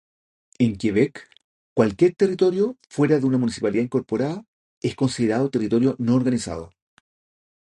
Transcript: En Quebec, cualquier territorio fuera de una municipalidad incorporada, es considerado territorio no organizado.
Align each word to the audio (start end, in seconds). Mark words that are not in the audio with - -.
En 0.57 0.77
Quebec, 0.79 1.29
cualquier 1.75 2.15
territorio 2.15 2.75
fuera 2.89 3.19
de 3.19 3.25
una 3.27 3.37
municipalidad 3.37 3.83
incorporada, 3.83 4.43
es 4.81 4.95
considerado 4.95 5.51
territorio 5.51 5.93
no 5.99 6.15
organizado. 6.15 6.71